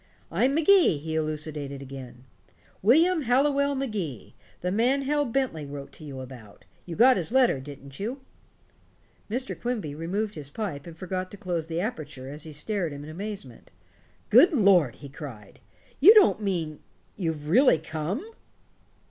"I'm 0.31 0.55
Magee," 0.55 0.97
he 0.97 1.13
elucidated 1.13 1.79
again, 1.79 2.23
"William 2.81 3.21
Hallowell 3.21 3.75
Magee, 3.75 4.33
the 4.61 4.71
man 4.71 5.03
Hal 5.03 5.25
Bentley 5.25 5.63
wrote 5.63 5.91
to 5.91 6.03
you 6.03 6.21
about. 6.21 6.65
You 6.87 6.95
got 6.95 7.17
his 7.17 7.31
letter, 7.31 7.59
didn't 7.59 7.99
you?" 7.99 8.21
Mr. 9.29 9.55
Quimby 9.55 9.93
removed 9.93 10.33
his 10.33 10.49
pipe 10.49 10.87
and 10.87 10.97
forgot 10.97 11.29
to 11.29 11.37
close 11.37 11.67
the 11.67 11.79
aperture 11.81 12.27
as 12.31 12.45
he 12.45 12.51
stared 12.51 12.93
in 12.93 13.05
amazement. 13.07 13.69
"Good 14.31 14.53
lord!" 14.53 14.95
he 14.95 15.07
cried, 15.07 15.59
"you 15.99 16.15
don't 16.15 16.41
mean 16.41 16.79
you've 17.15 17.47
really 17.47 17.77
come." 17.77 18.25